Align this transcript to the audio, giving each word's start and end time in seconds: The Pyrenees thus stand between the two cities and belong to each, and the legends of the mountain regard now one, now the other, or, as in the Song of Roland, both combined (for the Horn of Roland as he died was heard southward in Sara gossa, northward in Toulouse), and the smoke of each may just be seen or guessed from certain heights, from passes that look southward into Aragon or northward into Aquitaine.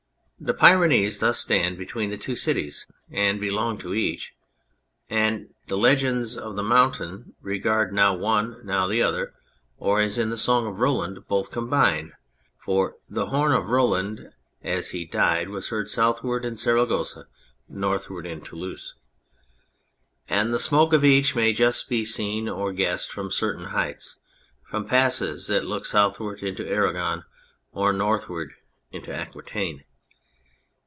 The 0.43 0.55
Pyrenees 0.55 1.19
thus 1.19 1.37
stand 1.37 1.77
between 1.77 2.09
the 2.09 2.17
two 2.17 2.35
cities 2.35 2.87
and 3.11 3.39
belong 3.39 3.77
to 3.77 3.93
each, 3.93 4.33
and 5.07 5.53
the 5.67 5.77
legends 5.77 6.35
of 6.35 6.55
the 6.55 6.63
mountain 6.63 7.35
regard 7.41 7.93
now 7.93 8.15
one, 8.15 8.59
now 8.65 8.87
the 8.87 9.03
other, 9.03 9.33
or, 9.77 9.99
as 10.01 10.17
in 10.17 10.31
the 10.31 10.37
Song 10.39 10.65
of 10.65 10.79
Roland, 10.79 11.27
both 11.27 11.51
combined 11.51 12.13
(for 12.57 12.95
the 13.07 13.27
Horn 13.27 13.51
of 13.51 13.67
Roland 13.67 14.31
as 14.63 14.89
he 14.89 15.05
died 15.05 15.49
was 15.49 15.69
heard 15.69 15.91
southward 15.91 16.43
in 16.43 16.57
Sara 16.57 16.87
gossa, 16.87 17.25
northward 17.69 18.25
in 18.25 18.41
Toulouse), 18.41 18.95
and 20.27 20.51
the 20.51 20.57
smoke 20.59 20.91
of 20.91 21.05
each 21.05 21.35
may 21.35 21.53
just 21.53 21.87
be 21.87 22.03
seen 22.03 22.49
or 22.49 22.73
guessed 22.73 23.11
from 23.11 23.29
certain 23.29 23.65
heights, 23.65 24.17
from 24.65 24.87
passes 24.87 25.45
that 25.49 25.67
look 25.67 25.85
southward 25.85 26.41
into 26.41 26.67
Aragon 26.67 27.25
or 27.71 27.93
northward 27.93 28.53
into 28.91 29.13
Aquitaine. 29.13 29.83